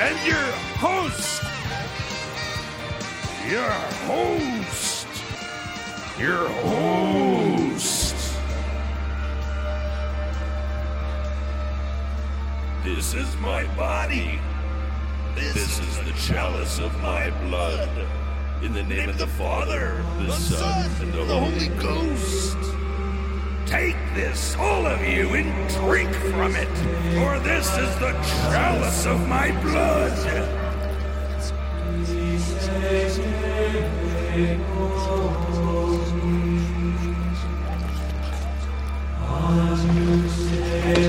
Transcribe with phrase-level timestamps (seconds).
[0.00, 1.42] And your host.
[3.50, 3.70] Your
[4.06, 4.88] host
[6.18, 8.16] your host.
[12.84, 14.40] This is my body.
[15.36, 17.88] This, is the chalice of my blood.
[18.62, 22.77] In the name of the Father, the, Son, and the, Holy Ghost.
[23.68, 26.68] Take this, all of you, and drink from it,
[27.14, 28.12] for this is the
[28.50, 30.12] chalice of my blood.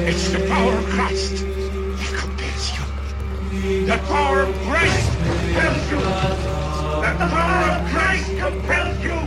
[0.09, 3.85] It's the power of Christ that compels you.
[3.85, 5.99] The power of Christ compels you.
[5.99, 9.17] The power of Christ compels you.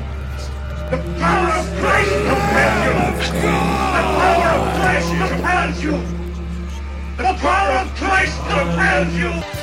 [0.90, 1.51] The power
[5.62, 5.92] You.
[7.16, 9.61] The power of Christ compels you.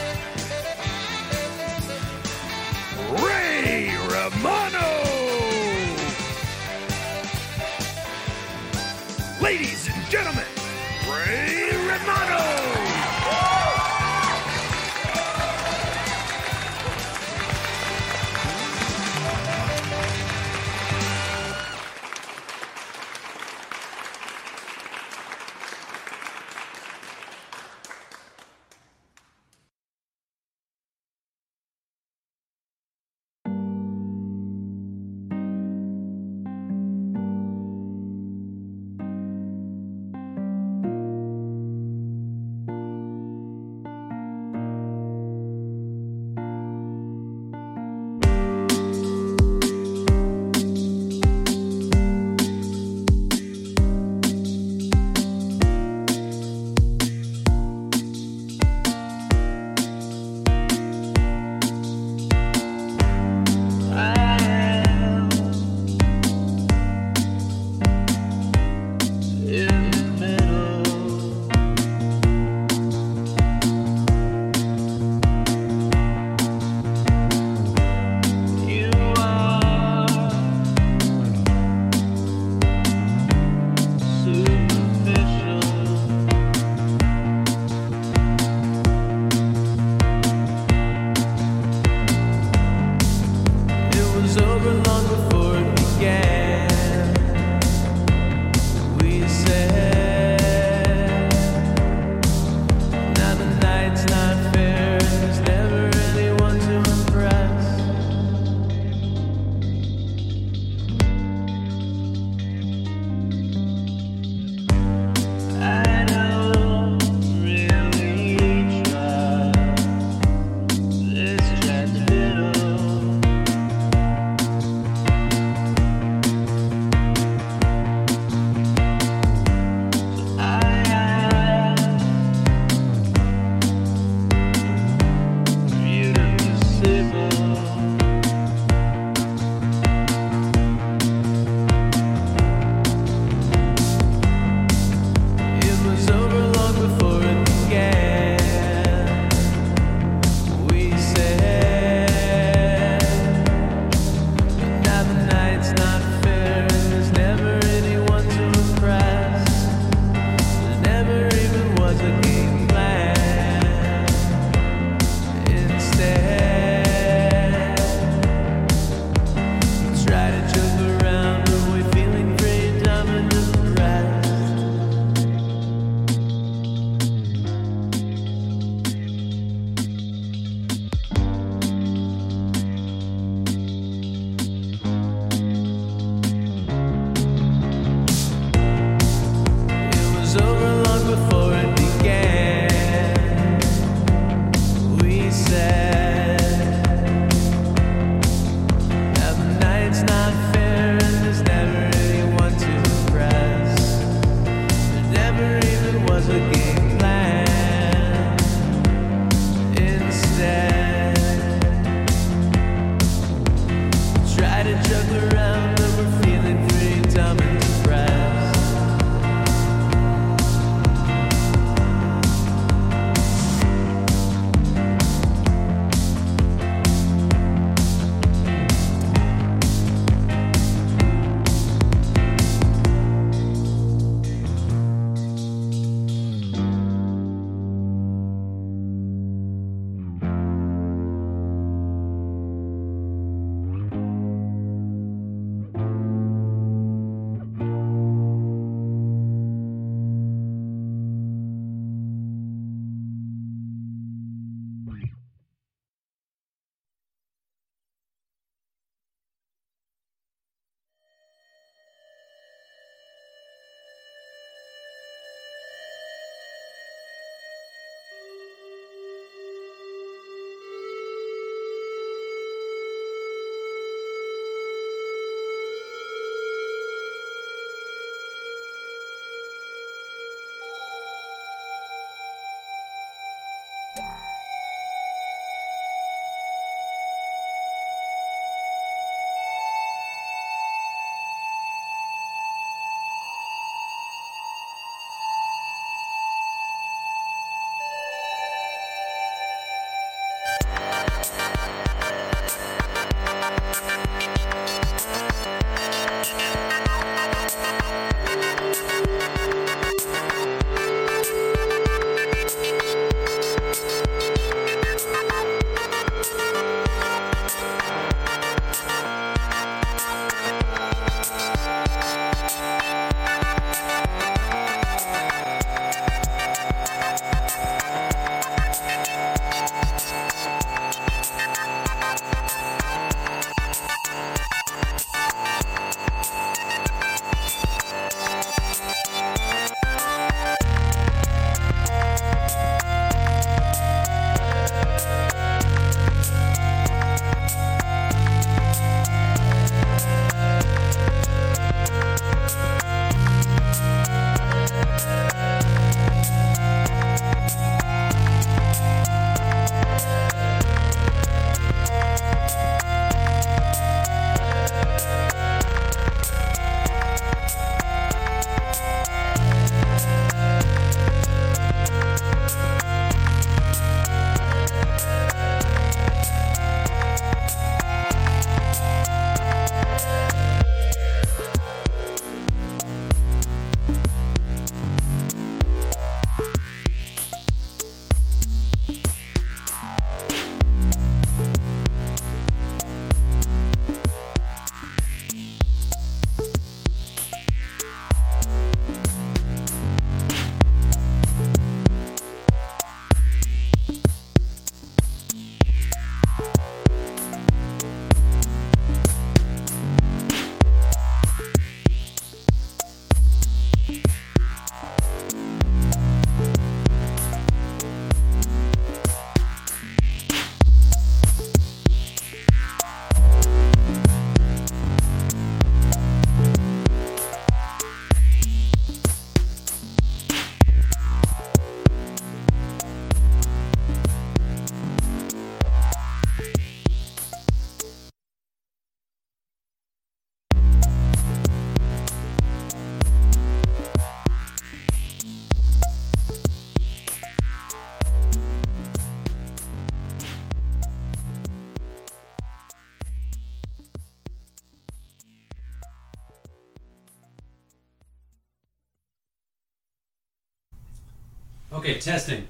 [461.90, 462.48] Okay, testing.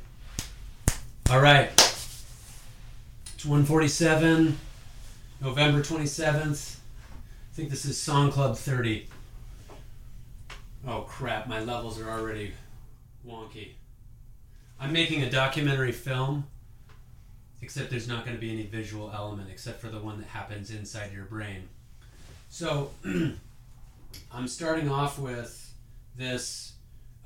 [1.32, 1.70] All right.
[3.36, 4.58] It's 147,
[5.40, 6.76] November 27th.
[6.76, 9.08] I think this is Song Club 30.
[10.86, 12.52] Oh crap, my levels are already
[13.26, 13.70] wonky.
[14.78, 16.46] I'm making a documentary film,
[17.62, 20.70] except there's not going to be any visual element except for the one that happens
[20.70, 21.64] inside your brain.
[22.50, 22.92] So,
[24.34, 25.74] I'm starting off with
[26.18, 26.69] this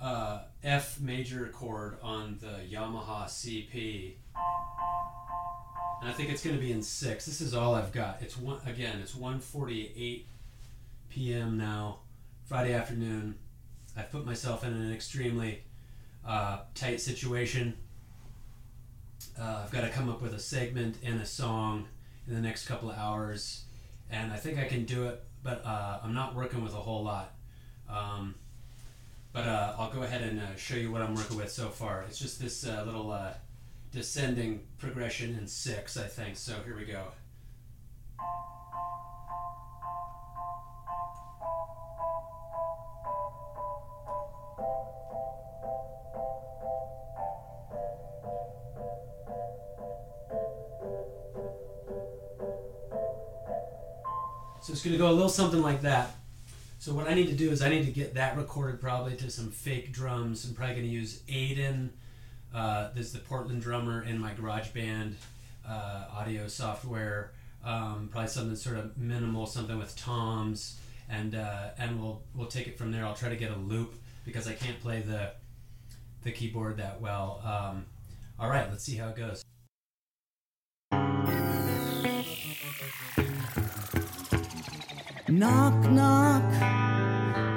[0.04, 4.16] uh, F major chord on the Yamaha CP.
[6.02, 7.26] And I think it's going to be in six.
[7.26, 8.18] This is all I've got.
[8.22, 9.00] It's one again.
[9.02, 10.24] It's 1:48
[11.10, 11.58] p.m.
[11.58, 12.00] now,
[12.44, 13.36] Friday afternoon.
[13.96, 15.64] I've put myself in an extremely
[16.28, 17.78] uh, tight situation.
[19.40, 21.86] Uh, I've got to come up with a segment and a song
[22.28, 23.64] in the next couple of hours,
[24.12, 25.24] and I think I can do it.
[25.44, 27.34] But uh, I'm not working with a whole lot.
[27.90, 28.36] Um,
[29.34, 32.04] but uh, I'll go ahead and uh, show you what I'm working with so far.
[32.04, 33.34] It's just this uh, little uh,
[33.92, 36.38] descending progression in six, I think.
[36.38, 37.08] So here we go.
[54.62, 56.12] So it's going to go a little something like that.
[56.84, 59.32] So what I need to do is I need to get that recorded probably to
[59.32, 60.44] some fake drums.
[60.44, 61.92] I'm probably going to use Aiden.
[62.54, 65.14] Uh, this is the Portland drummer in my GarageBand
[65.66, 67.32] uh, audio software.
[67.64, 72.68] Um, probably something sort of minimal, something with toms, and uh, and we'll we'll take
[72.68, 73.06] it from there.
[73.06, 73.94] I'll try to get a loop
[74.26, 75.32] because I can't play the
[76.24, 77.42] the keyboard that well.
[77.46, 77.86] Um,
[78.38, 79.46] all right, let's see how it goes.
[85.40, 86.44] Knock, knock,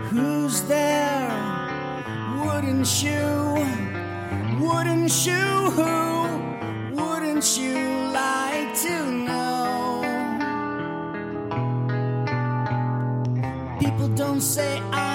[0.09, 1.29] who's there?
[2.43, 3.55] Wouldn't you,
[4.59, 5.45] wouldn't you,
[5.77, 7.77] who, wouldn't you
[8.15, 10.03] like to know?
[13.79, 15.06] People don't say I'm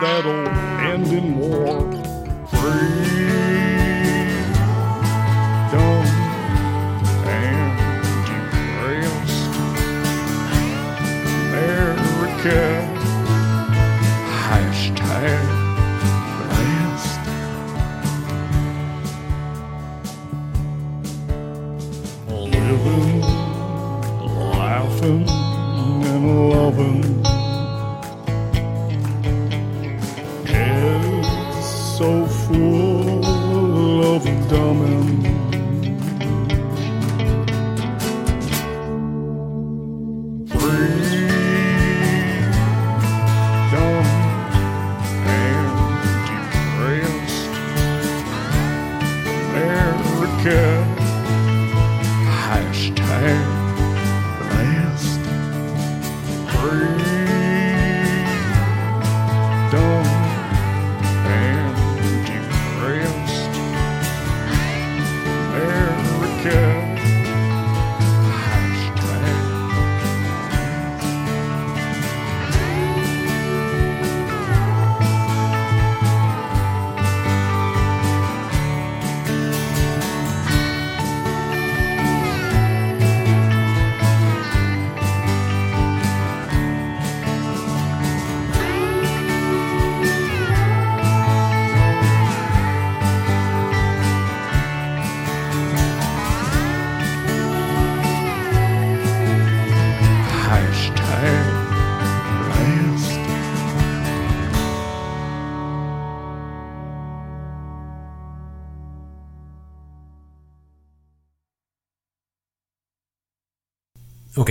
[0.00, 0.48] that'll
[0.92, 1.90] end in war.
[2.48, 3.53] Freedom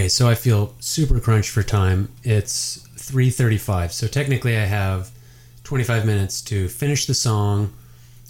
[0.04, 2.10] Okay, so I feel super crunched for time.
[2.26, 3.94] It's 3:35.
[3.94, 5.12] So technically I have
[5.64, 7.72] 25 minutes to finish the song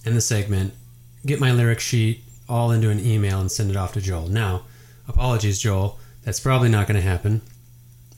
[0.06, 0.76] and the segment,
[1.26, 4.28] get my lyric sheet all into an email and send it off to Joel.
[4.28, 4.66] Now,
[5.08, 7.42] apologies Joel, that's probably not going to happen.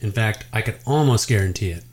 [0.02, 1.86] In fact, I could almost guarantee it.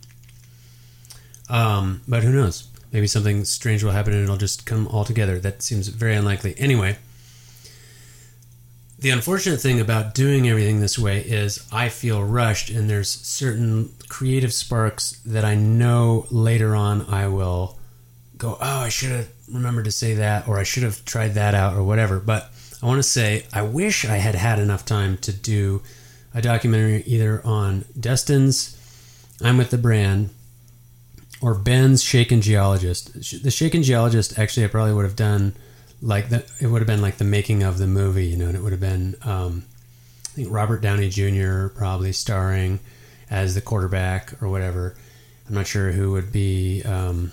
[1.49, 2.67] Um, but who knows?
[2.91, 5.39] Maybe something strange will happen and it'll just come all together.
[5.39, 6.57] That seems very unlikely.
[6.59, 6.99] Anyway,
[9.03, 13.93] the unfortunate thing about doing everything this way is I feel rushed, and there's certain
[14.09, 17.79] creative sparks that I know later on I will
[18.39, 21.55] go, oh, I should have remembered to say that, or I should have tried that
[21.55, 22.21] out, or whatever.
[22.21, 25.83] But I want to say, I wish I had had enough time to do
[26.33, 28.79] a documentary either on Destin's
[29.43, 30.31] I'm with the brand
[31.41, 33.43] or Ben's Shaken Geologist.
[33.43, 35.57] The Shaken Geologist, actually, I probably would have done
[36.03, 38.57] like the, it would have been like the making of the movie, you know, and
[38.57, 39.65] it would have been, um,
[40.27, 41.69] I think Robert Downey Jr.
[41.69, 42.81] probably starring
[43.31, 44.97] as the quarterback or whatever.
[45.49, 46.83] I'm not sure who would be.
[46.83, 47.33] Um,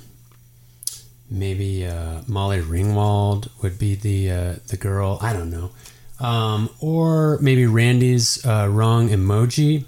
[1.29, 5.19] maybe uh, Molly Ringwald would be the uh, the girl.
[5.21, 5.71] I don't know.
[6.19, 9.87] Um, or maybe Randy's uh, wrong emoji,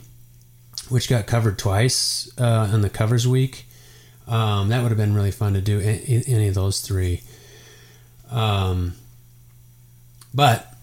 [0.90, 3.66] which got covered twice uh, on the covers week.
[4.28, 5.80] Um, that would have been really fun to do.
[5.80, 7.22] Any of those three.
[8.32, 8.96] Um,
[10.34, 10.74] but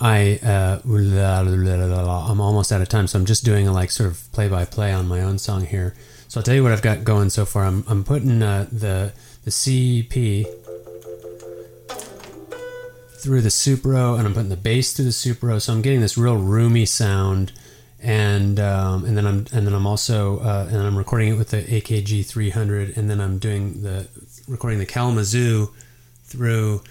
[0.00, 4.32] I uh, I'm almost out of time, so I'm just doing a like sort of
[4.32, 5.94] play by play on my own song here.
[6.28, 7.64] So I'll tell you what I've got going so far.
[7.64, 9.12] I'm I'm putting uh, the
[9.44, 10.46] the CP
[13.18, 16.16] through the Supro, and I'm putting the bass through the Supro, so I'm getting this
[16.16, 17.52] real roomy sound.
[18.02, 21.50] And um, and then I'm and then I'm also uh, and I'm recording it with
[21.50, 24.08] the AKG 300, and then I'm doing the
[24.48, 25.74] recording the Kalamazoo
[26.30, 26.82] through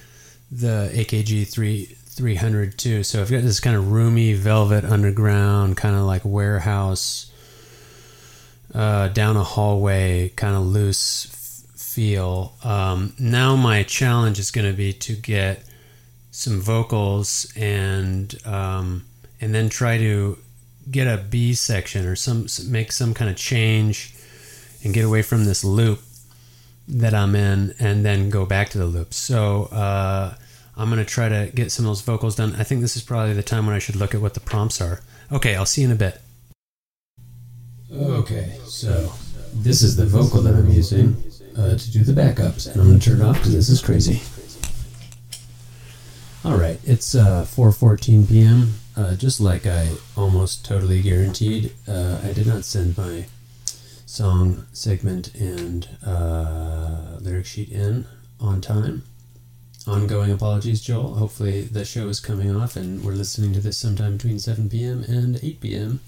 [0.52, 3.04] the AKG 3 300 too.
[3.04, 7.32] So I've got this kind of roomy velvet underground, kind of like warehouse,
[8.75, 12.56] uh, down a hallway, kind of loose f- feel.
[12.63, 15.63] Um, now my challenge is going to be to get
[16.32, 19.06] some vocals and um,
[19.39, 20.38] and then try to
[20.91, 24.13] get a B section or some make some kind of change
[24.84, 26.02] and get away from this loop
[26.89, 29.13] that I'm in and then go back to the loop.
[29.13, 30.36] So uh,
[30.75, 32.56] I'm going to try to get some of those vocals done.
[32.58, 34.82] I think this is probably the time when I should look at what the prompts
[34.82, 35.02] are.
[35.32, 36.19] Okay, I'll see you in a bit.
[37.91, 39.12] Okay, so
[39.54, 41.15] this is the vocal that I'm using
[41.58, 43.82] uh, to do the backups, and I'm going to turn it off because this is
[43.82, 44.21] crazy.
[46.45, 48.75] All right, it's uh, 4:14 p.m.
[48.95, 53.25] Uh, just like I almost totally guaranteed, uh, I did not send my
[54.10, 58.06] song segment and uh, lyric sheet in
[58.39, 59.04] on time.
[59.86, 61.13] Ongoing apologies, Joel.
[61.13, 65.04] Hopefully, the show is coming off and we're listening to this sometime between 7 p.m.
[65.04, 66.00] and 8 p.m.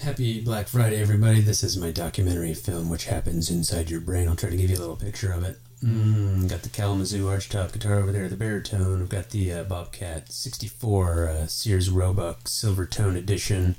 [0.00, 1.40] Happy Black Friday, everybody.
[1.40, 4.28] This is my documentary film, which happens inside your brain.
[4.28, 5.58] I'll try to give you a little picture of it.
[5.82, 9.00] Mm, got the Kalamazoo archtop guitar over there, the baritone.
[9.00, 13.76] I've got the uh, Bobcat 64 uh, Sears Roebuck Silver Tone Edition.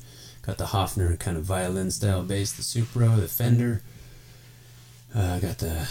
[0.50, 3.84] Got the Hofner kind of violin style bass, the Supro, the Fender.
[5.14, 5.88] Uh, got the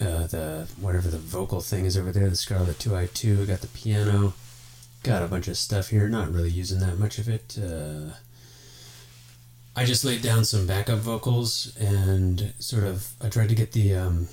[0.00, 3.48] uh, the whatever the vocal thing is over there, the Scarlett 2i2.
[3.48, 4.34] Got the piano.
[5.02, 6.08] Got a bunch of stuff here.
[6.08, 7.58] Not really using that much of it.
[7.60, 8.14] Uh,
[9.74, 13.96] I just laid down some backup vocals and sort of I tried to get the
[13.96, 14.28] um,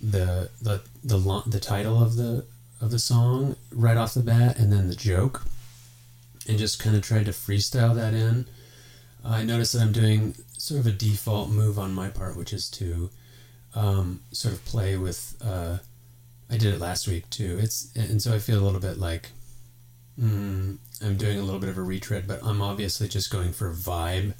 [0.00, 2.44] the the the the title of the
[2.80, 5.42] of the song right off the bat, and then the joke,
[6.48, 8.46] and just kind of tried to freestyle that in.
[9.24, 12.70] I noticed that I'm doing sort of a default move on my part, which is
[12.72, 13.10] to
[13.74, 15.36] um, sort of play with.
[15.44, 15.78] Uh,
[16.48, 17.58] I did it last week too.
[17.60, 19.30] It's and so I feel a little bit like
[20.20, 23.70] mm, I'm doing a little bit of a retread, but I'm obviously just going for
[23.72, 24.34] vibe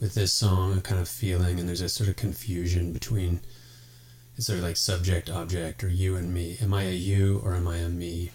[0.00, 3.40] with this song, a kind of feeling, and there's a sort of confusion between
[4.38, 6.58] sort of like subject, object, or you and me.
[6.60, 8.30] Am I a you or am I a me?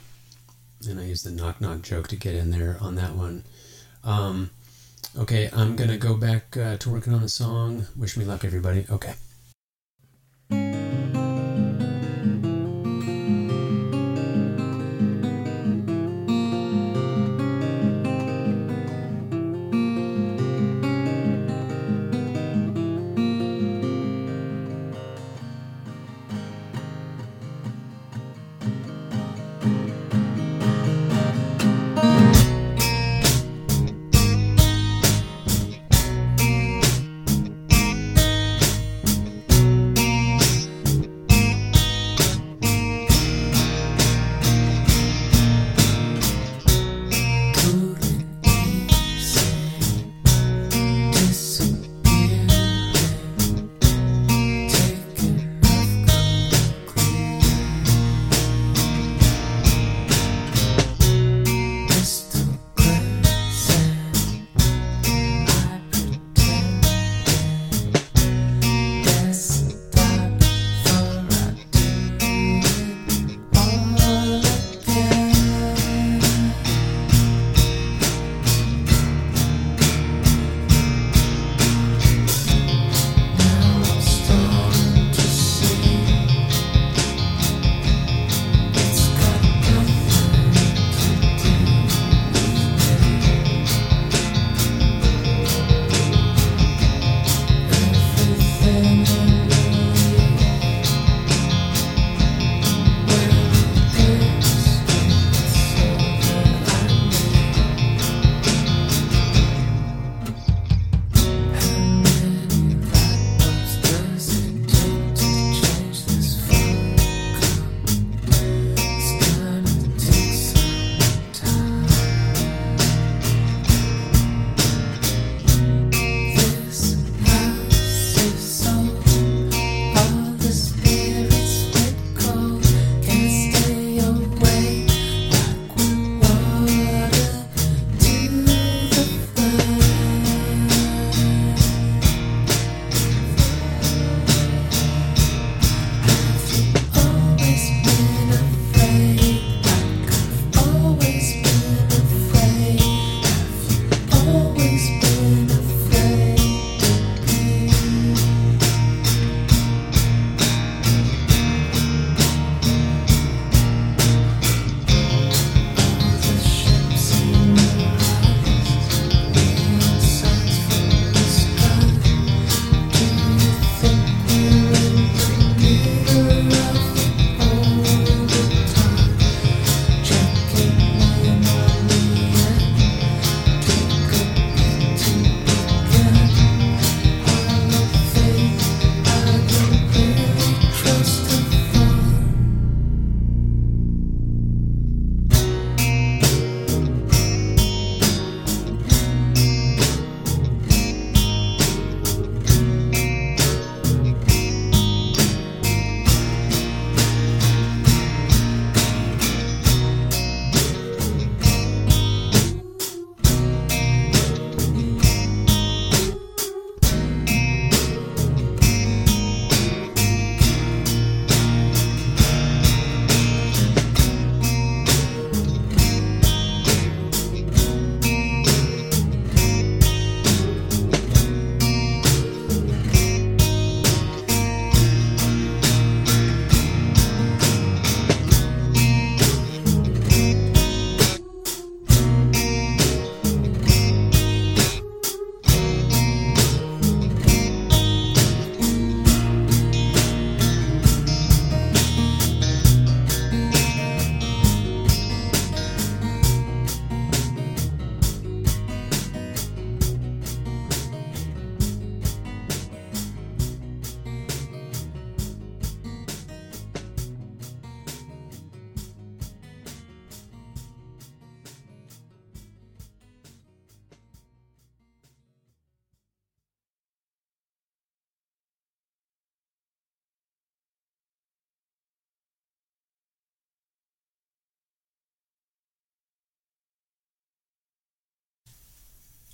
[0.89, 3.43] And I use the knock knock joke to get in there on that one.
[4.03, 4.49] Um,
[5.17, 7.85] okay, I'm gonna go back uh, to working on the song.
[7.95, 8.85] Wish me luck, everybody.
[8.89, 9.13] Okay.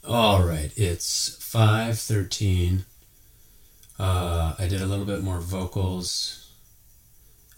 [0.08, 2.86] All right, it's five thirteen.
[4.00, 6.50] Uh, I did a little bit more vocals,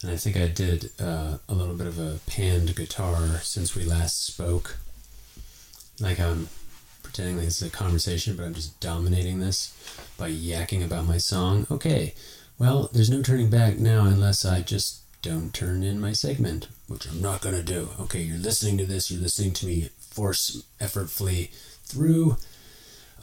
[0.01, 3.83] and I think I did uh, a little bit of a panned guitar since we
[3.83, 4.77] last spoke.
[5.99, 6.49] Like I'm
[7.03, 9.71] pretending like this is a conversation, but I'm just dominating this
[10.17, 11.67] by yakking about my song.
[11.69, 12.15] Okay,
[12.57, 17.07] well, there's no turning back now unless I just don't turn in my segment, which
[17.07, 17.89] I'm not gonna do.
[17.99, 19.11] Okay, you're listening to this.
[19.11, 21.51] You're listening to me force effortfully
[21.89, 22.37] through.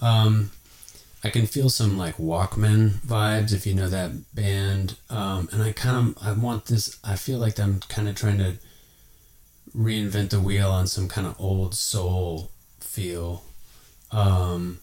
[0.00, 0.50] Um,
[1.24, 4.96] I can feel some like Walkmen vibes if you know that band.
[5.09, 6.98] Um, and I kind of I want this.
[7.02, 8.57] I feel like I'm kind of trying to
[9.76, 12.50] reinvent the wheel on some kind of old soul
[12.81, 13.42] feel.
[14.12, 14.79] Um,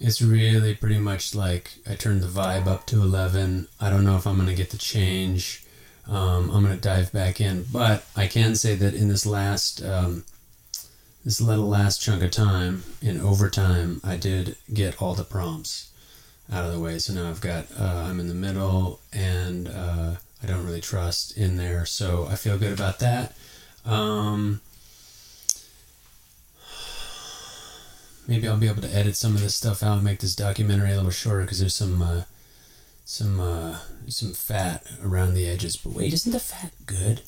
[0.00, 3.68] it's really pretty much like I turned the vibe up to 11.
[3.80, 5.64] I don't know if I'm to get the change.
[6.08, 7.64] Um, I'm to dive back in.
[7.72, 10.24] But I can say that in this last um,
[11.24, 15.90] this little last chunk of time in overtime, I did get all the prompts
[16.52, 16.98] out of the way.
[16.98, 21.36] So now I've got uh, I'm in the middle and uh, I don't really trust
[21.36, 21.86] in there.
[21.86, 23.34] So I feel good about that.
[23.86, 24.60] Um,
[28.28, 30.92] maybe I'll be able to edit some of this stuff out and make this documentary
[30.92, 32.22] a little shorter because there's some uh,
[33.06, 35.78] some uh, some fat around the edges.
[35.78, 37.22] But wait, isn't the fat good?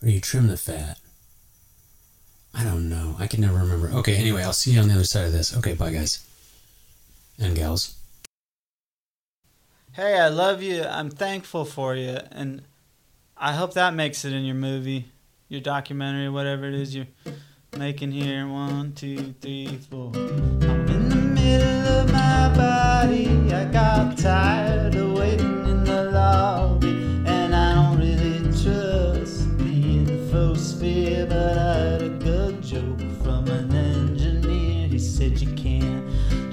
[0.00, 0.98] Or you trim the fat?
[2.54, 3.16] I don't know.
[3.18, 3.88] I can never remember.
[3.98, 5.56] Okay, anyway, I'll see you on the other side of this.
[5.56, 6.24] Okay, bye guys
[7.38, 7.96] and gals.
[9.92, 10.84] Hey, I love you.
[10.84, 12.18] I'm thankful for you.
[12.30, 12.62] And
[13.36, 15.06] I hope that makes it in your movie,
[15.48, 17.06] your documentary, whatever it is you're
[17.76, 18.46] making here.
[18.46, 20.12] One, two, three, four.
[20.14, 23.28] I'm in the middle of my body.
[23.52, 25.11] I got tired of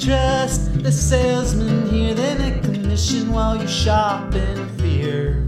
[0.10, 2.16] trust the salesman here.
[2.16, 5.45] They make commission while you shop in fear.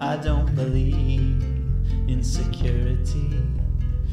[0.00, 1.40] I don't believe
[2.08, 3.30] in security.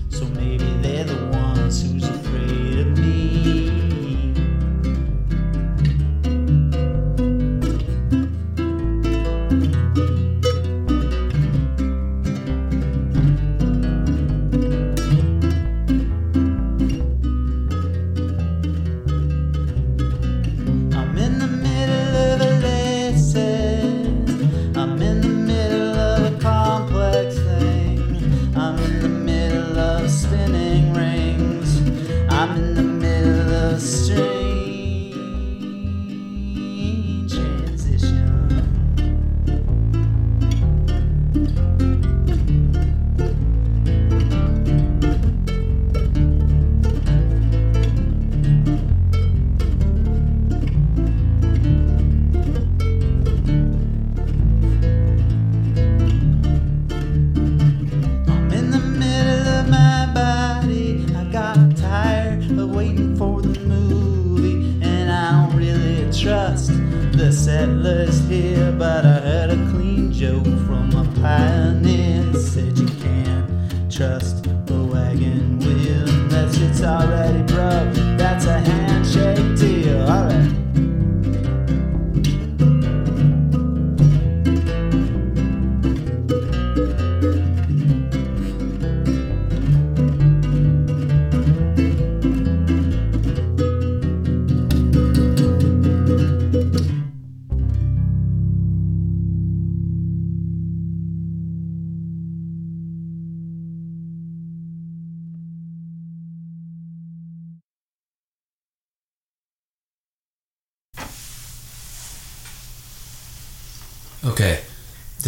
[0.10, 3.33] So maybe they're the ones who's afraid of me.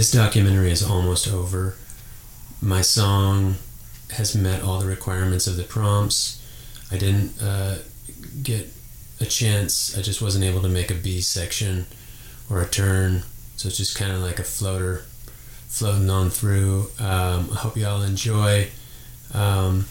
[0.05, 1.73] This documentary is almost over.
[2.61, 3.55] My song
[4.11, 6.45] has met all the requirements of the prompts.
[6.91, 7.79] I didn't uh,
[8.43, 8.67] get
[9.19, 11.87] a chance, I just wasn't able to make a B section
[12.51, 13.23] or a turn,
[13.55, 15.05] so it's just kind of like a floater
[15.69, 16.91] floating on through.
[16.99, 18.67] Um, I hope you all enjoy.
[19.33, 19.87] Um,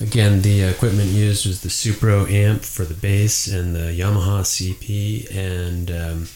[0.00, 5.32] again, the equipment used was the Supro amp for the bass and the Yamaha CP,
[5.32, 6.28] and um,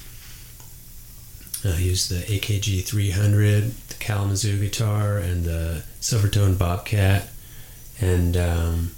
[1.66, 7.28] I used the AKG 300, the Kalamazoo guitar, and the Silvertone Bobcat.
[8.00, 8.92] And um,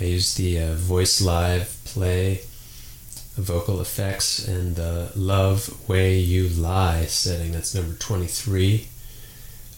[0.00, 2.42] I used the uh, Voice Live Play
[3.36, 7.52] vocal effects and the Love Way You Lie setting.
[7.52, 8.88] That's number 23.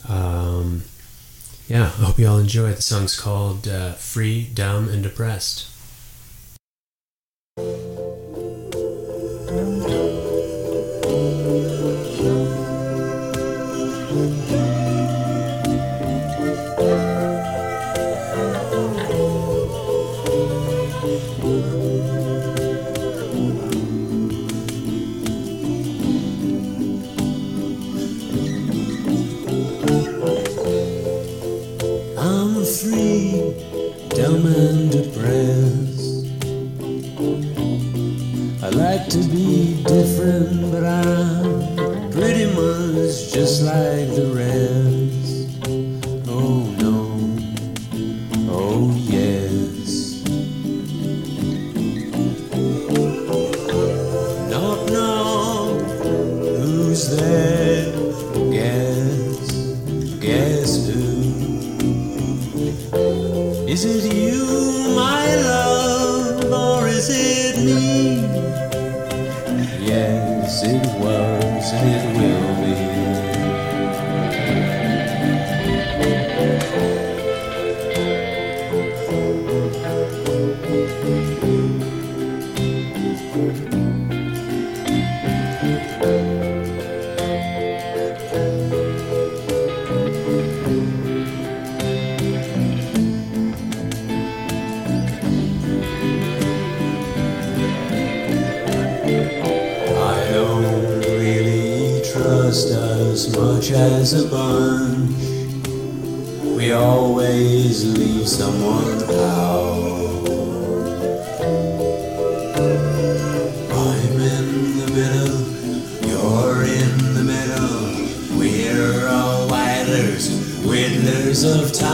[0.09, 0.82] Um,
[1.68, 2.72] yeah, I hope you all enjoy.
[2.72, 5.68] The song's called uh, Free, Dumb, and Depressed.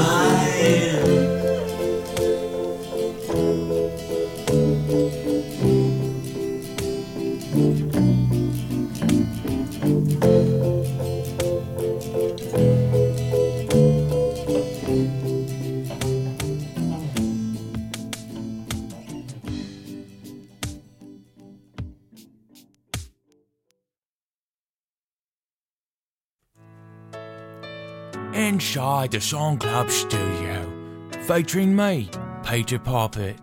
[0.08, 1.17] Of time.
[28.68, 30.70] Inside the Song Club studio,
[31.22, 32.10] featuring me,
[32.44, 33.38] Peter Poppet.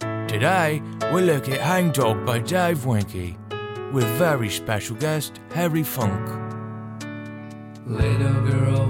[0.00, 0.80] Today,
[1.12, 3.36] we look at Hang Dog by Dave Winky,
[3.92, 6.26] with very special guest Harry Funk.
[7.84, 8.85] Little girl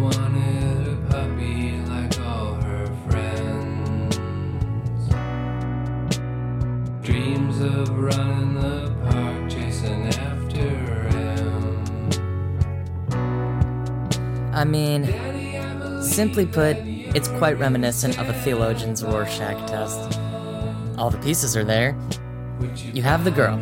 [16.17, 16.79] simply put,
[17.15, 20.19] it's quite reminiscent of a theologian's Rorschach test.
[20.97, 21.95] All the pieces are there.
[22.95, 23.59] You have the girl.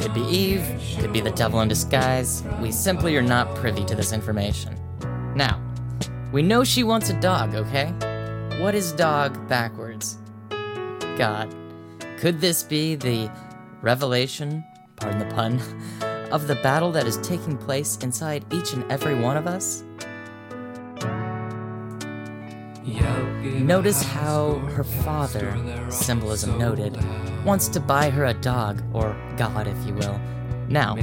[0.00, 0.64] Could be Eve,
[1.00, 2.44] could be the devil in disguise.
[2.62, 4.76] We simply are not privy to this information.
[5.34, 5.60] Now,
[6.30, 7.86] we know she wants a dog, okay?
[8.60, 10.18] What is dog backwards?
[11.18, 11.52] God.
[12.18, 13.28] Could this be the
[13.82, 15.60] revelation, pardon the pun,
[16.30, 19.82] of the battle that is taking place inside each and every one of us?
[22.86, 25.56] Notice how her father,
[25.90, 26.96] symbolism noted,
[27.44, 30.20] wants to buy her a dog, or God, if you will.
[30.68, 30.94] Now,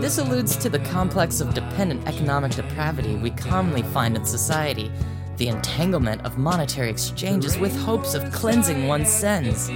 [0.00, 4.90] this alludes to the complex of dependent economic depravity we commonly find in society,
[5.36, 9.68] the entanglement of monetary exchanges with hopes of cleansing one's sins.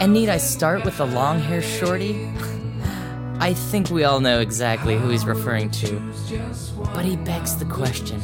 [0.00, 2.30] And need I start with the long hair shorty?
[3.40, 6.12] I think we all know exactly who he's referring to.
[6.94, 8.20] But he begs the question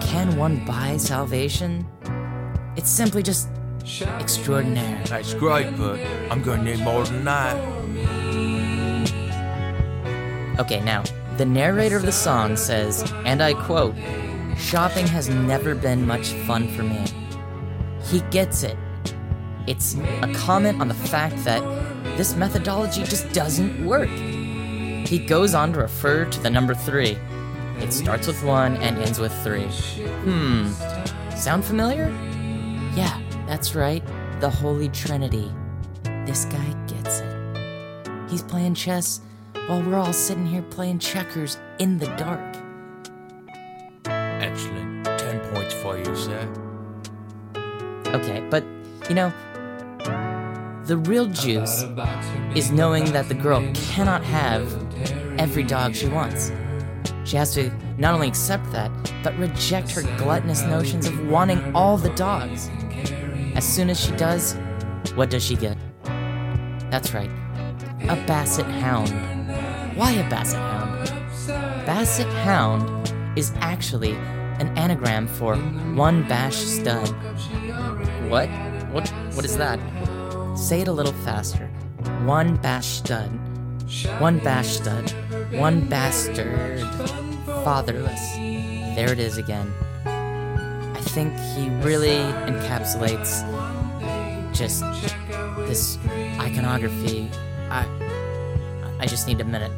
[0.00, 1.86] can one buy salvation?
[2.76, 3.48] It's simply just
[4.18, 5.04] extraordinary.
[5.04, 7.56] That's great, but I'm gonna need more than that.
[10.58, 11.02] Okay, now,
[11.36, 13.94] the narrator of the song says, and I quote,
[14.58, 17.04] Shopping has never been much fun for me.
[18.04, 18.76] He gets it.
[19.66, 21.62] It's a comment on the fact that
[22.16, 24.08] this methodology just doesn't work.
[24.08, 27.16] He goes on to refer to the number three.
[27.82, 29.66] It starts with one and ends with three.
[30.24, 30.70] Hmm,
[31.36, 32.08] sound familiar?
[32.94, 34.02] Yeah, that's right,
[34.40, 35.50] the Holy Trinity.
[36.26, 38.30] This guy gets it.
[38.30, 39.20] He's playing chess
[39.66, 42.40] while we're all sitting here playing checkers in the dark.
[44.06, 45.04] Excellent.
[45.04, 46.48] Ten points for you, sir.
[48.06, 48.64] Okay, but
[49.08, 49.32] you know,
[50.84, 51.84] the real juice
[52.54, 54.72] is knowing that the girl cannot have
[55.38, 56.50] every dog she wants.
[57.24, 58.90] She has to not only accept that,
[59.22, 62.70] but reject her gluttonous notions of wanting all the dogs.
[63.54, 64.54] As soon as she does,
[65.14, 65.76] what does she get?
[66.90, 67.30] That's right,
[68.08, 69.10] a basset hound.
[69.96, 71.86] Why a basset hound?
[71.86, 74.12] Basset hound is actually
[74.60, 75.56] an anagram for
[75.94, 77.08] one bash stud.
[78.28, 78.48] What?
[78.92, 79.08] What?
[79.34, 79.78] What is that?
[80.56, 81.66] Say it a little faster.
[82.24, 83.30] One bash stud.
[84.20, 85.10] One bash stud.
[85.50, 86.80] One bastard.
[87.64, 88.36] Fatherless.
[88.94, 89.72] There it is again.
[90.06, 93.42] I think he really encapsulates
[94.54, 94.84] just
[95.66, 95.98] this
[96.38, 97.28] iconography.
[97.68, 97.84] I
[99.00, 99.72] I just need a minute.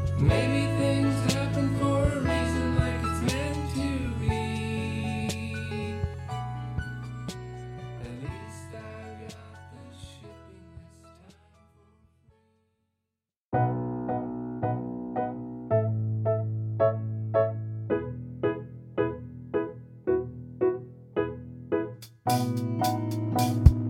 [22.33, 22.57] Thank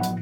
[0.06, 0.21] you.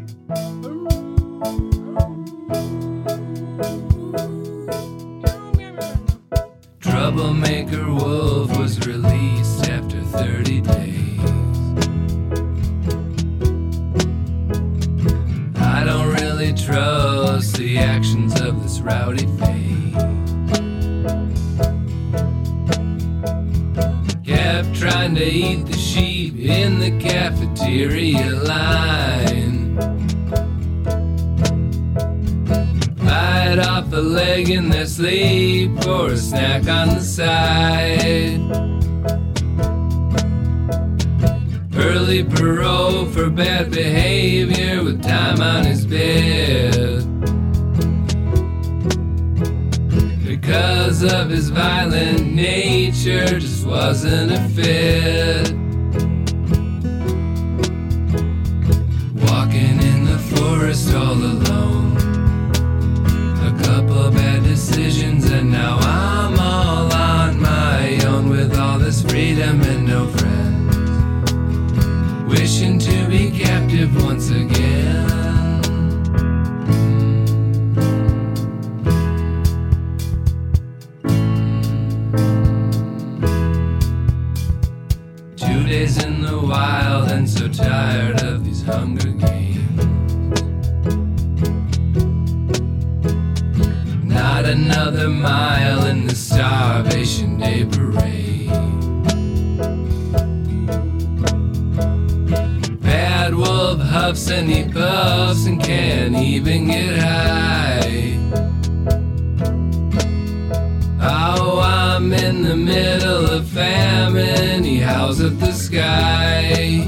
[115.91, 116.87] Sky.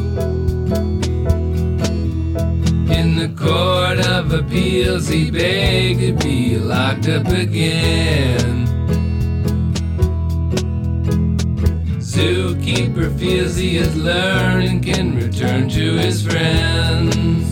[2.98, 8.66] In the court of appeals, he begged to be locked up again.
[11.98, 17.46] Zookeeper feels he has learned and can return to his friends.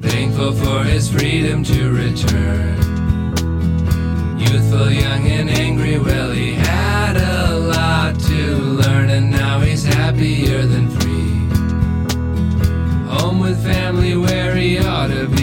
[0.00, 2.76] Thankful for his freedom to return.
[4.38, 7.37] Youthful, young, and angry, well, he had a
[8.88, 11.34] and now he's happier than free.
[13.08, 15.37] Home with family where he ought to be.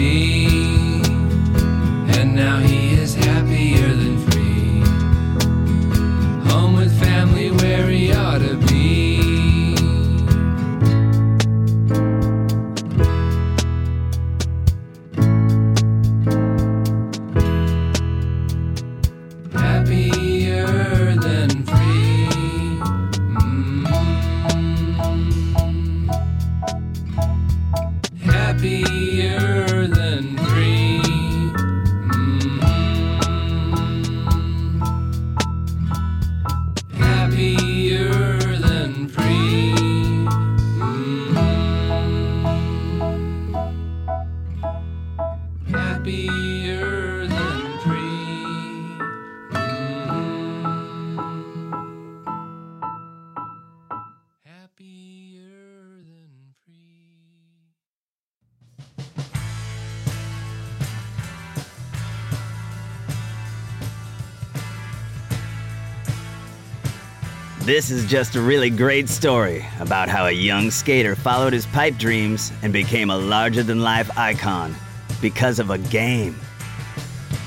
[67.66, 71.96] This is just a really great story about how a young skater followed his pipe
[71.96, 74.72] dreams and became a larger than life icon
[75.20, 76.36] because of a game.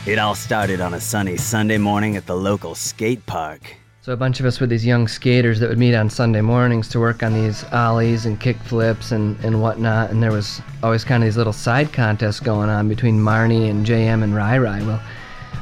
[0.05, 3.61] It all started on a sunny Sunday morning at the local skate park.
[4.01, 6.89] So a bunch of us were these young skaters that would meet on Sunday mornings
[6.89, 10.09] to work on these ollies and kick flips and, and whatnot.
[10.09, 13.85] And there was always kind of these little side contests going on between Marnie and
[13.85, 14.83] JM and Rai Rai.
[14.83, 15.01] Well,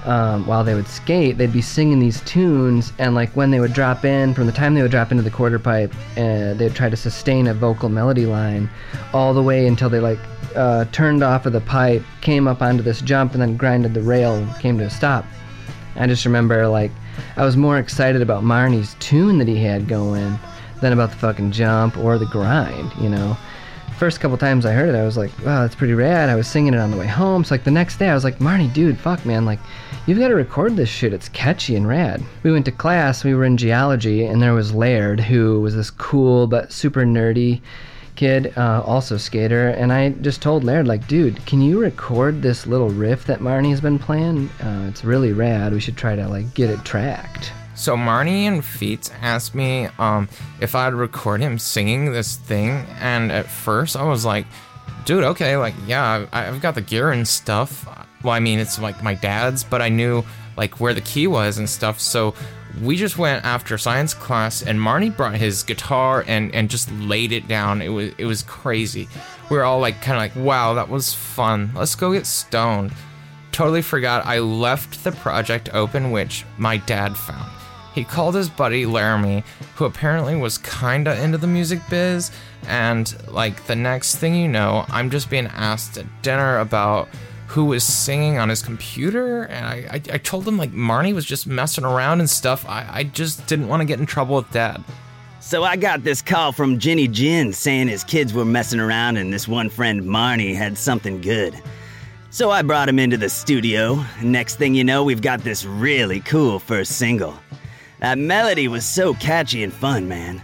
[0.08, 3.74] um, while they would skate, they'd be singing these tunes, and like when they would
[3.74, 6.90] drop in, from the time they would drop into the quarter pipe, uh, they'd try
[6.90, 8.70] to sustain a vocal melody line
[9.14, 10.20] all the way until they like
[10.56, 14.02] uh, turned off of the pipe, came up onto this jump, and then grinded the
[14.02, 15.26] rail and came to a stop.
[15.98, 16.92] I just remember like
[17.36, 20.40] I was more excited about Marnie's tune that he had going
[20.82, 23.36] than about the fucking jump or the grind, you know.
[23.98, 26.30] First couple times I heard it, I was like, wow, that's pretty rad.
[26.30, 27.44] I was singing it on the way home.
[27.44, 29.60] So like the next day I was like, Marnie, dude, fuck man, like
[30.06, 31.14] you've got to record this shit.
[31.14, 32.24] It's catchy and rad.
[32.44, 35.90] We went to class, we were in geology, and there was Laird, who was this
[35.90, 37.62] cool but super nerdy
[38.16, 42.68] kid, uh, also skater, and I just told Laird, like, dude, can you record this
[42.68, 44.50] little riff that Marnie's been playing?
[44.62, 45.74] Uh, it's really rad.
[45.74, 47.52] We should try to like get it tracked.
[47.78, 50.28] So Marnie and Feats asked me um,
[50.60, 54.48] if I'd record him singing this thing, and at first I was like,
[55.06, 57.88] "Dude, okay, like yeah, I've got the gear and stuff.
[58.24, 60.24] Well, I mean, it's like my dad's, but I knew
[60.58, 62.00] like where the key was and stuff.
[62.00, 62.34] So
[62.82, 67.32] we just went after science class, and Marnie brought his guitar and and just laid
[67.32, 67.84] it down.
[67.84, 69.08] It was it was crazy.
[69.52, 71.72] We were all like kind of like, "Wow, that was fun.
[71.76, 72.92] Let's go get stoned."
[73.52, 77.57] Totally forgot I left the project open, which my dad found.
[77.98, 79.44] He called his buddy Laramie,
[79.74, 82.30] who apparently was kinda into the music biz,
[82.68, 87.10] and like the next thing you know, I'm just being asked at dinner about
[87.48, 91.26] who was singing on his computer, and I, I, I told him like Marnie was
[91.26, 92.70] just messing around and stuff.
[92.70, 94.84] I, I just didn't want to get in trouble with dad.
[95.40, 99.34] So I got this call from Ginny Gin saying his kids were messing around and
[99.34, 101.60] this one friend Marnie had something good.
[102.30, 104.06] So I brought him into the studio.
[104.22, 107.34] Next thing you know, we've got this really cool first single.
[108.00, 110.42] That melody was so catchy and fun, man.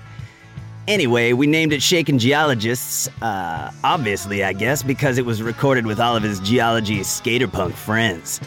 [0.87, 5.99] Anyway, we named it Shaken Geologists, uh, obviously, I guess, because it was recorded with
[5.99, 8.41] all of his geology skater punk friends.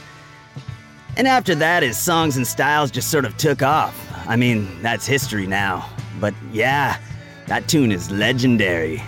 [1.16, 3.94] And after that, his songs and styles just sort of took off.
[4.28, 5.88] I mean, that's history now.
[6.20, 6.98] But yeah,
[7.46, 9.02] that tune is legendary.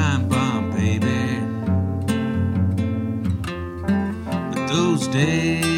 [0.00, 1.20] Time bomb, baby.
[4.50, 5.69] But those days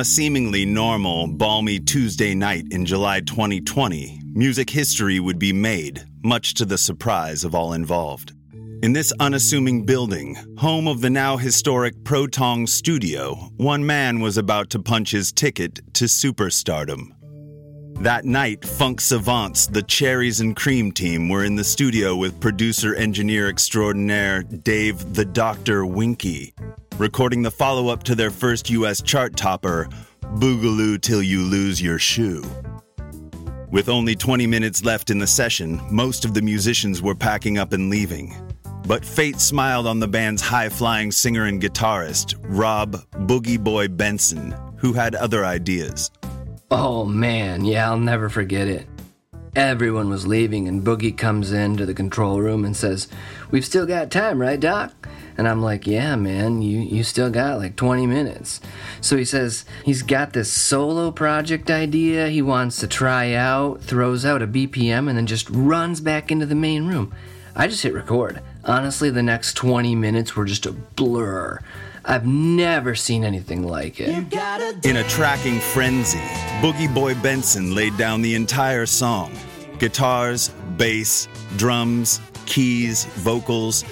[0.00, 6.54] a seemingly normal, balmy Tuesday night in July 2020, music history would be made, much
[6.54, 8.32] to the surprise of all involved.
[8.82, 14.70] In this unassuming building, home of the now historic Protong Studio, one man was about
[14.70, 17.10] to punch his ticket to superstardom.
[18.02, 22.94] That night, funk savants, the Cherries and Cream team, were in the studio with producer
[22.94, 26.54] engineer extraordinaire Dave the Doctor Winky,
[26.98, 29.88] recording the follow up to their first US chart topper,
[30.36, 32.44] Boogaloo Till You Lose Your Shoe.
[33.70, 37.72] With only 20 minutes left in the session, most of the musicians were packing up
[37.72, 38.34] and leaving.
[38.86, 44.54] But fate smiled on the band's high flying singer and guitarist, Rob Boogie Boy Benson,
[44.76, 46.10] who had other ideas.
[46.70, 48.86] Oh man, yeah, I'll never forget it.
[49.56, 53.08] Everyone was leaving, and Boogie comes into the control room and says,
[53.50, 54.92] We've still got time, right, Doc?
[55.40, 58.60] And I'm like, Yeah, man, you, you still got like 20 minutes.
[59.00, 64.26] So he says he's got this solo project idea he wants to try out, throws
[64.26, 67.14] out a BPM, and then just runs back into the main room.
[67.56, 68.42] I just hit record.
[68.66, 71.58] Honestly, the next 20 minutes were just a blur.
[72.04, 74.10] I've never seen anything like it.
[74.84, 76.18] In a tracking frenzy,
[76.60, 79.32] Boogie Boy Benson laid down the entire song
[79.78, 83.84] guitars, bass, drums, keys, vocals.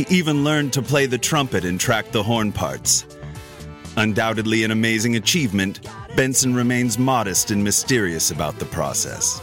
[0.00, 3.04] He even learned to play the trumpet and track the horn parts.
[3.98, 5.86] Undoubtedly an amazing achievement,
[6.16, 9.42] Benson remains modest and mysterious about the process.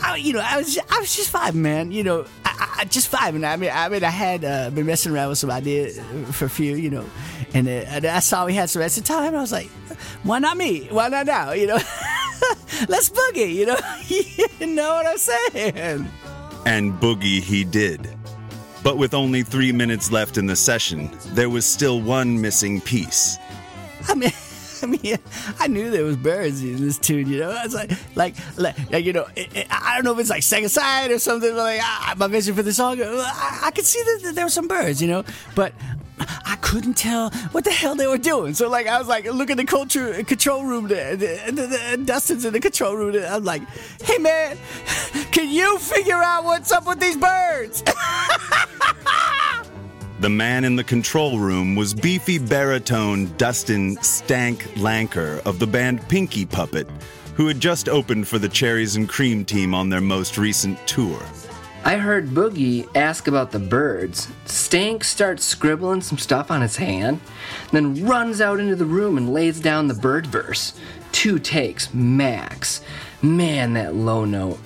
[0.00, 1.90] I, you know, I was I was just five, man.
[1.90, 4.86] You know, I, I just five, and I mean, I mean, I had uh, been
[4.86, 5.98] messing around with some ideas
[6.30, 7.04] for a few, you know,
[7.52, 9.34] and, uh, and I saw we had some extra time.
[9.34, 9.66] I was like,
[10.22, 10.86] why not me?
[10.92, 11.50] Why not now?
[11.50, 11.74] You know,
[12.88, 13.52] let's boogie.
[13.52, 13.78] You know,
[14.60, 16.08] you know what I'm saying?
[16.64, 18.15] And boogie he did.
[18.86, 23.36] But with only three minutes left in the session, there was still one missing piece.
[24.06, 24.30] I mean.
[24.82, 25.16] I mean,
[25.58, 27.50] I knew there was birds in this tune, you know.
[27.50, 30.42] I was like, like, like, you know, it, it, I don't know if it's like
[30.42, 33.86] second side or something, but like, I, my vision for the song, I, I could
[33.86, 35.24] see that, that there were some birds, you know,
[35.54, 35.72] but
[36.44, 38.54] I couldn't tell what the hell they were doing.
[38.54, 41.66] So like, I was like, look at the culture uh, control room there, the, the,
[41.66, 43.12] the, uh, Dustin's in the control room.
[43.12, 43.30] There.
[43.30, 43.62] I'm like,
[44.02, 44.56] hey man,
[45.32, 47.82] can you figure out what's up with these birds?
[50.18, 56.08] The man in the control room was beefy baritone Dustin Stank Lanker of the band
[56.08, 56.88] Pinky Puppet,
[57.34, 61.20] who had just opened for the Cherries and Cream team on their most recent tour.
[61.86, 64.26] I heard Boogie ask about the birds.
[64.44, 67.20] Stank starts scribbling some stuff on his hand,
[67.70, 70.72] then runs out into the room and lays down the bird verse.
[71.12, 72.80] Two takes, max.
[73.22, 74.58] Man, that low note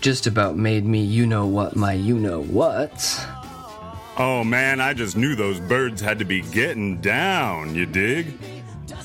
[0.00, 3.26] just about made me you know what my you know what.
[4.16, 8.38] Oh man, I just knew those birds had to be getting down, you dig?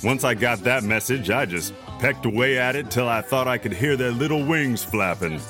[0.03, 3.57] Once I got that message, I just pecked away at it till I thought I
[3.57, 5.41] could hear their little wings flapping.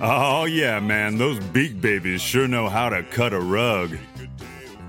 [0.00, 3.96] Oh yeah, man, those beak babies sure know how to cut a rug.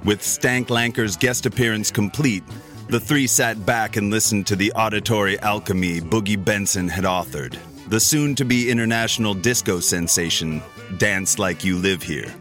[0.03, 2.43] With Stank Lanker's guest appearance complete,
[2.89, 8.01] the three sat back and listened to the auditory alchemy Boogie Benson had authored, the
[8.01, 10.61] soon to be international disco sensation,
[10.97, 12.33] Dance Like You Live Here.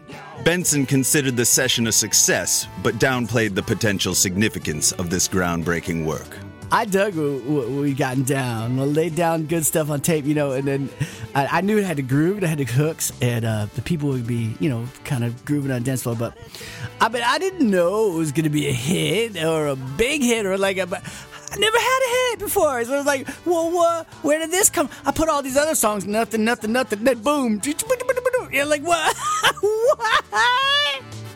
[0.43, 6.37] Benson considered the session a success, but downplayed the potential significance of this groundbreaking work.
[6.71, 8.79] I dug what we gotten down.
[8.79, 10.89] I laid down good stuff on tape, you know, and then
[11.33, 14.09] I, I knew it had the groove, it had the hooks, and uh, the people
[14.09, 16.15] would be, you know, kind of grooving on dance floor.
[16.15, 16.37] But
[16.99, 20.21] I mean, I didn't know it was going to be a hit or a big
[20.21, 20.87] hit or like a.
[21.49, 22.83] I never had a hit before.
[22.83, 24.05] So I was like, well, what?
[24.23, 24.89] Where did this come?
[25.05, 27.61] I put all these other songs, nothing, nothing, nothing, then boom.
[28.51, 29.15] You're like, what?
[29.61, 30.25] what?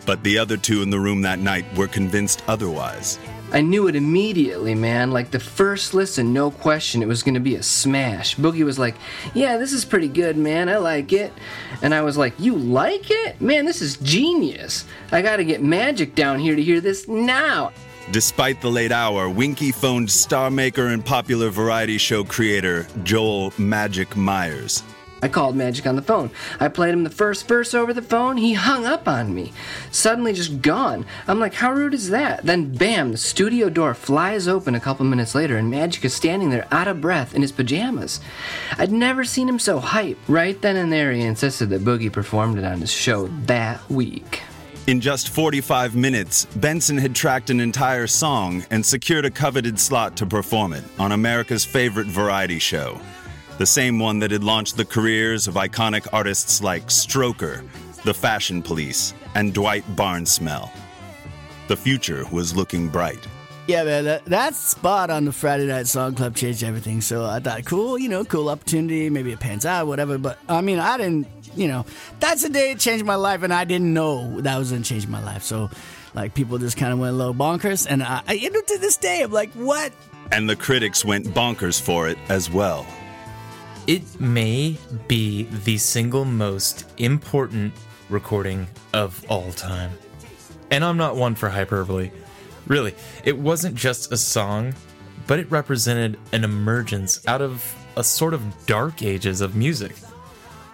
[0.06, 3.18] But the other two in the room that night were convinced otherwise.
[3.54, 5.12] I knew it immediately, man.
[5.12, 8.36] Like the first listen, no question, it was gonna be a smash.
[8.38, 8.96] Boogie was like,
[9.34, 10.70] Yeah, this is pretty good, man.
[10.70, 11.34] I like it.
[11.82, 13.42] And I was like, You like it?
[13.42, 14.86] Man, this is genius.
[15.12, 17.74] I gotta get Magic down here to hear this now.
[18.12, 24.16] Despite the late hour, Winky phoned star maker and popular variety show creator Joel Magic
[24.16, 24.84] Myers.
[25.22, 26.32] I called Magic on the phone.
[26.60, 28.38] I played him the first verse over the phone.
[28.38, 29.54] He hung up on me.
[29.92, 31.06] Suddenly just gone.
[31.28, 32.44] I'm like, how rude is that?
[32.44, 36.50] Then bam, the studio door flies open a couple minutes later and Magic is standing
[36.50, 38.20] there out of breath in his pajamas.
[38.78, 40.18] I'd never seen him so hype.
[40.28, 44.42] Right then and there, he insisted that Boogie performed it on his show that week.
[44.88, 50.18] In just 45 minutes, Benson had tracked an entire song and secured a coveted slot
[50.18, 53.00] to perform it on America's favorite variety show.
[53.58, 57.64] The same one that had launched the careers of iconic artists like Stroker,
[58.04, 60.70] The Fashion Police, and Dwight Barnsmell.
[61.68, 63.28] The future was looking bright.
[63.68, 67.00] Yeah, man, that, that spot on the Friday Night Song Club changed everything.
[67.00, 69.10] So I thought, cool, you know, cool opportunity.
[69.10, 70.18] Maybe it pans out, whatever.
[70.18, 71.86] But I mean, I didn't, you know,
[72.20, 74.90] that's the day it changed my life, and I didn't know that was going to
[74.90, 75.44] change my life.
[75.44, 75.70] So,
[76.16, 77.86] like, people just kind of went a little bonkers.
[77.88, 79.94] And I, I, you know, to this day, I'm like, what?
[80.32, 82.86] And the critics went bonkers for it as well.
[83.88, 84.78] It may
[85.08, 87.74] be the single most important
[88.10, 89.92] recording of all time.
[90.70, 92.12] And I'm not one for hyperbole.
[92.68, 92.94] Really,
[93.26, 94.76] it wasn't just a song,
[95.26, 99.96] but it represented an emergence out of a sort of dark ages of music.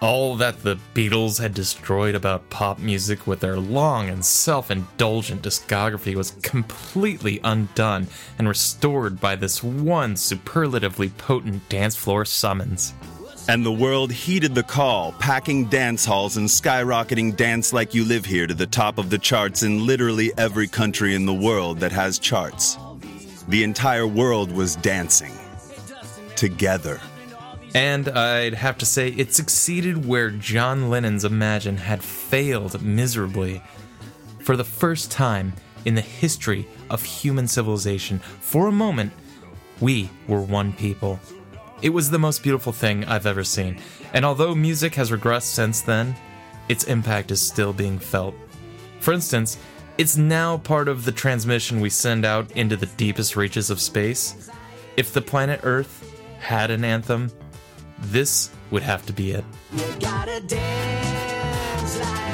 [0.00, 5.42] All that the Beatles had destroyed about pop music with their long and self indulgent
[5.42, 8.06] discography was completely undone
[8.38, 12.94] and restored by this one superlatively potent dance floor summons.
[13.48, 18.24] And the world heeded the call, packing dance halls and skyrocketing Dance Like You Live
[18.24, 21.90] Here to the top of the charts in literally every country in the world that
[21.90, 22.78] has charts.
[23.48, 25.32] The entire world was dancing.
[26.36, 27.00] Together.
[27.74, 33.62] And I'd have to say it succeeded where John Lennon's Imagine had failed miserably.
[34.40, 35.52] For the first time
[35.84, 39.12] in the history of human civilization, for a moment,
[39.80, 41.20] we were one people.
[41.82, 43.78] It was the most beautiful thing I've ever seen,
[44.12, 46.16] and although music has regressed since then,
[46.68, 48.34] its impact is still being felt.
[49.00, 49.58] For instance,
[49.96, 54.50] it's now part of the transmission we send out into the deepest reaches of space.
[54.96, 57.30] If the planet Earth had an anthem,
[58.00, 59.44] this would have to be it.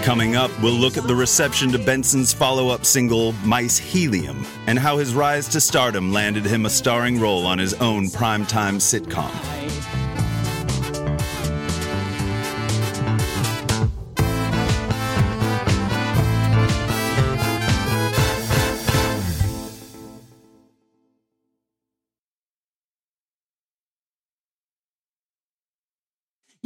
[0.02, 4.78] Coming up, we'll look at the reception to Benson's follow up single, Mice Helium, and
[4.78, 9.32] how his rise to stardom landed him a starring role on his own primetime sitcom.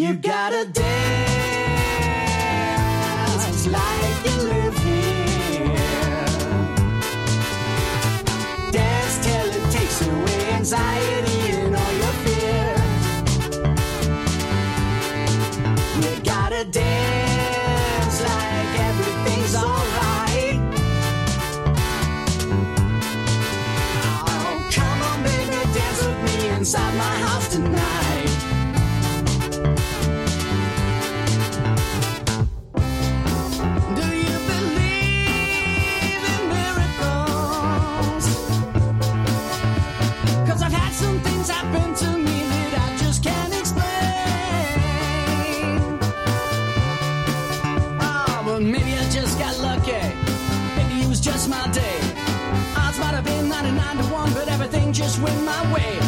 [0.08, 1.27] You gotta dance
[55.44, 56.07] my way.